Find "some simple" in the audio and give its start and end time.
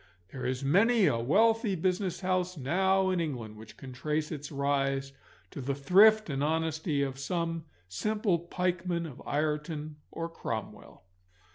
7.19-8.39